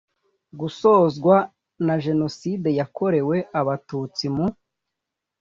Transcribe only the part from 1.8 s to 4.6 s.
na jenoside yakorewe abatutsi mu